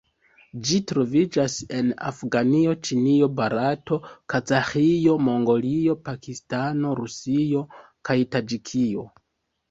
Ĝi 0.67 0.77
troviĝas 0.91 1.55
en 1.79 1.89
Afganio, 2.11 2.71
Ĉinio, 2.87 3.27
Barato, 3.39 3.99
Kazaĥio, 4.33 5.13
Mongolio, 5.27 5.95
Pakistano, 6.07 6.95
Rusio 7.01 7.61
kaj 8.09 8.17
Taĝikio. 8.37 9.05